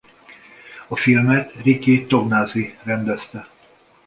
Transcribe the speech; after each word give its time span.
A 0.87 0.95
filmet 0.97 1.51
Ricky 1.63 2.05
Tognazzi 2.07 2.77
rendezte. 2.83 3.47